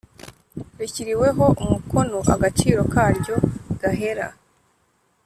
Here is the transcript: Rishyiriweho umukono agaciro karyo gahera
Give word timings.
Rishyiriweho 0.79 1.45
umukono 1.63 2.17
agaciro 2.33 2.81
karyo 2.93 3.35
gahera 3.81 4.27